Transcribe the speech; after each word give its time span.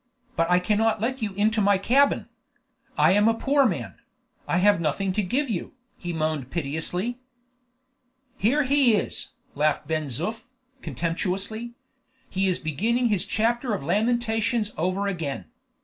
"But 0.35 0.49
I 0.49 0.57
cannot 0.57 0.99
let 0.99 1.21
you 1.21 1.31
into 1.35 1.61
my 1.61 1.77
cabin. 1.77 2.27
I 2.97 3.11
am 3.11 3.27
a 3.27 3.35
poor 3.35 3.67
man; 3.67 3.99
I 4.47 4.57
have 4.57 4.81
nothing 4.81 5.13
to 5.13 5.21
give 5.21 5.47
you," 5.47 5.75
he 5.95 6.11
moaned 6.11 6.49
piteously. 6.49 7.19
"Here 8.35 8.63
he 8.63 8.95
is!" 8.95 9.33
laughed 9.53 9.85
Ben 9.87 10.07
Zoof, 10.07 10.45
contemptuously; 10.81 11.75
"he 12.27 12.47
is 12.47 12.57
beginning 12.57 13.09
his 13.09 13.27
chapter 13.27 13.75
of 13.75 13.83
lamentations 13.83 14.71
over 14.75 15.05
again. 15.05 15.45